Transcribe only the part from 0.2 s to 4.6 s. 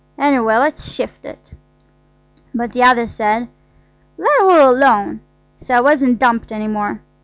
way, let's shift it.' But the other said, 'Let